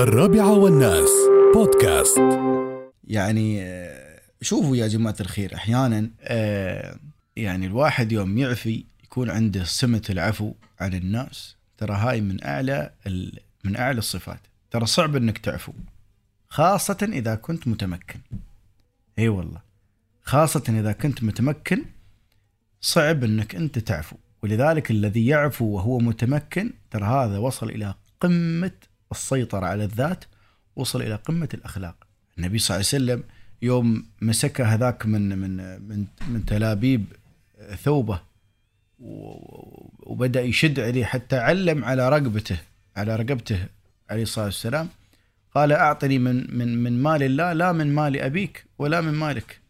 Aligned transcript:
الرابعة 0.00 0.52
والناس. 0.52 1.08
بودكاست. 1.54 2.18
يعني 3.04 3.62
آه، 3.62 4.20
شوفوا 4.42 4.76
يا 4.76 4.88
جماعة 4.88 5.16
الخير 5.20 5.54
أحيانا 5.54 6.10
آه، 6.20 6.96
يعني 7.36 7.66
الواحد 7.66 8.12
يوم 8.12 8.38
يعفي 8.38 8.84
يكون 9.04 9.30
عنده 9.30 9.64
سمة 9.64 10.02
العفو 10.10 10.52
عن 10.80 10.94
الناس. 10.94 11.56
ترى 11.78 11.92
هاي 11.92 12.20
من 12.20 12.44
أعلى 12.44 12.90
من 13.64 13.76
أعلى 13.76 13.98
الصفات. 13.98 14.40
ترى 14.70 14.86
صعب 14.86 15.16
أنك 15.16 15.38
تعفو 15.38 15.72
خاصة 16.48 17.08
إذا 17.12 17.34
كنت 17.34 17.68
متمكن. 17.68 18.20
أي 19.18 19.28
والله. 19.28 19.60
خاصة 20.22 20.64
إذا 20.68 20.92
كنت 20.92 21.24
متمكن 21.24 21.84
صعب 22.80 23.24
أنك 23.24 23.54
أنت 23.54 23.78
تعفو. 23.78 24.16
ولذلك 24.42 24.90
الذي 24.90 25.26
يعفو 25.26 25.64
وهو 25.64 25.98
متمكن 25.98 26.72
ترى 26.90 27.04
هذا 27.04 27.38
وصل 27.38 27.70
إلى 27.70 27.94
قمة 28.20 28.89
السيطرة 29.12 29.66
على 29.66 29.84
الذات 29.84 30.24
وصل 30.76 31.02
إلى 31.02 31.14
قمة 31.14 31.48
الأخلاق. 31.54 31.96
النبي 32.38 32.58
صلى 32.58 32.76
الله 32.76 32.86
عليه 32.92 33.04
وسلم 33.04 33.22
يوم 33.62 34.06
مسكه 34.22 34.64
هذاك 34.64 35.06
من 35.06 35.38
من 35.38 35.56
من 35.88 36.06
من 36.28 36.44
تلابيب 36.46 37.04
ثوبه 37.82 38.20
و- 38.98 39.88
وبدأ 40.12 40.40
يشد 40.40 40.80
عليه 40.80 41.04
حتى 41.04 41.36
علم 41.38 41.84
على 41.84 42.08
رقبته 42.08 42.58
على 42.96 43.16
رقبته 43.16 43.66
عليه 44.10 44.22
الصلاة 44.22 44.44
والسلام. 44.44 44.88
قال 45.54 45.72
أعطني 45.72 46.18
من 46.18 46.58
من 46.58 46.82
من 46.82 47.02
مال 47.02 47.22
الله 47.22 47.52
لا 47.52 47.72
من 47.72 47.94
مال 47.94 48.16
أبيك 48.20 48.64
ولا 48.78 49.00
من 49.00 49.12
مالك. 49.12 49.60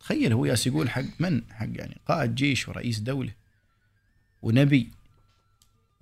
تخيل 0.00 0.32
هو 0.32 0.44
ياس 0.44 0.66
يقول 0.66 0.90
حق 0.90 1.04
من؟ 1.18 1.42
حق 1.50 1.68
يعني 1.72 2.00
قائد 2.06 2.34
جيش 2.34 2.68
ورئيس 2.68 2.98
دولة. 2.98 3.32
ونبي 4.42 4.90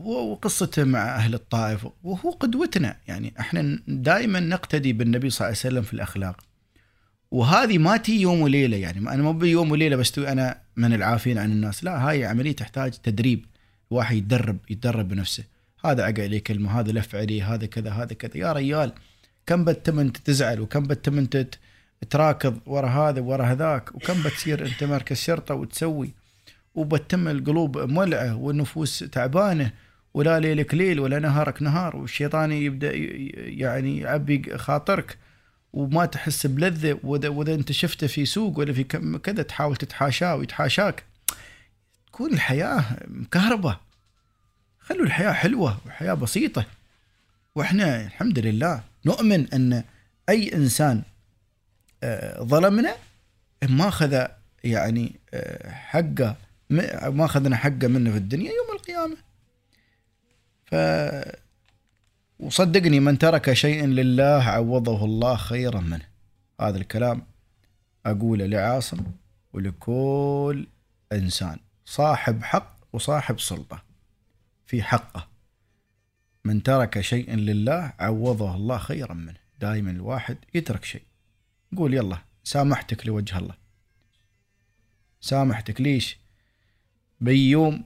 وقصته 0.06 0.84
مع 0.84 1.16
أهل 1.16 1.34
الطائف 1.34 1.86
وهو 2.04 2.30
قدوتنا 2.30 2.96
يعني 3.08 3.34
إحنا 3.40 3.78
دائما 3.88 4.40
نقتدي 4.40 4.92
بالنبي 4.92 5.30
صلى 5.30 5.38
الله 5.38 5.46
عليه 5.46 5.68
وسلم 5.68 5.82
في 5.82 5.94
الأخلاق. 5.94 6.36
وهذه 7.30 7.78
ما 7.78 7.96
تي 7.96 8.20
يوم 8.20 8.40
وليلة 8.40 8.76
يعني 8.76 8.98
أنا 8.98 9.22
مو 9.22 9.32
بيوم 9.32 9.70
وليلة 9.70 9.96
بستوي 9.96 10.32
أنا 10.32 10.58
من 10.76 10.94
العافين 10.94 11.38
عن 11.38 11.52
الناس. 11.52 11.84
لا 11.84 12.08
هاي 12.08 12.24
عملية 12.24 12.52
تحتاج 12.52 12.92
تدريب. 12.92 13.46
الواحد 13.92 14.16
يتدرب 14.16 14.58
يتدرب 14.70 15.08
بنفسه. 15.08 15.44
هذا 15.84 16.02
عقى 16.02 16.22
عليه 16.22 16.38
كلمة 16.38 16.80
هذا 16.80 16.92
لف 16.92 17.14
عليه 17.14 17.54
هذا 17.54 17.66
كذا 17.66 17.90
هذا 17.90 18.14
كذا. 18.14 18.36
يا 18.36 18.52
ريال 18.52 18.92
كم 19.46 19.64
بتم 19.64 19.98
انت 19.98 20.16
تزعل 20.16 20.60
وكم 20.60 20.82
بتم 20.82 21.18
انت 21.18 21.46
تراكض 22.10 22.58
ورا 22.66 22.88
هذا 22.88 23.20
ورا 23.20 23.44
هذاك 23.44 23.94
وكم 23.94 24.22
بتصير 24.22 24.64
أنت 24.66 24.84
مركز 24.84 25.16
شرطه 25.16 25.54
وتسوي. 25.54 26.14
وبتم 26.74 27.28
القلوب 27.28 27.78
مولعة 27.78 28.36
والنفوس 28.36 28.98
تعبانة. 28.98 29.72
ولا 30.14 30.40
ليلك 30.40 30.74
ليل 30.74 31.00
ولا 31.00 31.18
نهارك 31.18 31.62
نهار 31.62 31.96
والشيطان 31.96 32.52
يبدأ 32.52 32.92
يعني 33.34 33.98
يعبي 33.98 34.58
خاطرك 34.58 35.18
وما 35.72 36.06
تحس 36.06 36.46
بلذة 36.46 37.00
وإذا 37.02 37.28
وإذا 37.28 37.54
أنت 37.54 37.72
شفته 37.72 38.06
في 38.06 38.26
سوق 38.26 38.58
ولا 38.58 38.72
في 38.72 38.84
كذا 39.22 39.42
تحاول 39.42 39.76
تتحاشاه 39.76 40.36
ويتحاشاك. 40.36 41.04
تكون 42.06 42.32
الحياة 42.32 42.84
مكهربة. 43.08 43.76
خلوا 44.80 45.06
الحياة 45.06 45.32
حلوة 45.32 45.78
وحياة 45.86 46.14
بسيطة. 46.14 46.64
وإحنا 47.54 48.06
الحمد 48.06 48.38
لله 48.38 48.82
نؤمن 49.06 49.46
أن 49.52 49.84
أي 50.28 50.54
إنسان 50.54 51.02
آه، 52.02 52.42
ظلمنا 52.42 52.96
ما 53.68 53.88
أخذ 53.88 54.26
يعني 54.64 55.20
آه، 55.34 55.70
حقه 55.70 56.36
ما 57.10 57.24
أخذنا 57.24 57.56
حقه 57.56 57.86
منه 57.86 58.10
في 58.10 58.16
الدنيا 58.16 58.52
يوم 58.52 58.76
القيامة. 58.76 59.16
ف 60.70 60.74
وصدقني 62.38 63.00
من 63.00 63.18
ترك 63.18 63.52
شيئا 63.52 63.86
لله 63.86 64.42
عوضه 64.42 65.04
الله 65.04 65.36
خيرا 65.36 65.80
منه. 65.80 66.08
هذا 66.60 66.78
الكلام 66.78 67.22
أقوله 68.06 68.46
لعاصم 68.46 69.04
ولكل 69.52 70.66
إنسان 71.12 71.58
صاحب 71.84 72.42
حق 72.42 72.76
وصاحب 72.92 73.40
سلطة 73.40 73.82
في 74.66 74.82
حقه. 74.82 75.28
من 76.44 76.62
ترك 76.62 77.00
شيئا 77.00 77.36
لله 77.36 77.92
عوضه 78.00 78.54
الله 78.54 78.78
خيرا 78.78 79.14
منه. 79.14 79.38
دائما 79.60 79.90
الواحد 79.90 80.36
يترك 80.54 80.84
شيء. 80.84 81.02
قول 81.76 81.94
يلا 81.94 82.18
سامحتك 82.44 83.06
لوجه 83.06 83.38
الله. 83.38 83.54
سامحتك 85.20 85.80
ليش؟ 85.80 86.18
بيوم 87.20 87.84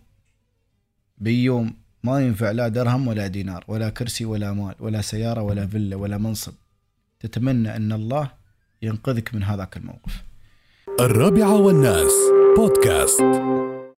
بيوم 1.18 1.83
ما 2.04 2.20
ينفع 2.20 2.50
لا 2.50 2.68
درهم 2.68 3.08
ولا 3.08 3.26
دينار 3.26 3.64
ولا 3.68 3.88
كرسي 3.88 4.24
ولا 4.24 4.52
مال 4.52 4.74
ولا 4.80 5.00
سيارة 5.00 5.42
ولا 5.42 5.66
فيلا 5.66 5.96
ولا 5.96 6.18
منصب. 6.18 6.52
تتمنى 7.20 7.76
أن 7.76 7.92
الله 7.92 8.30
ينقذك 8.82 9.34
من 9.34 9.42
هذاك 9.42 9.76
الموقف. 9.76 10.22
الرابعة 11.00 11.54
والناس 11.60 12.12
بودكاست. 12.56 13.73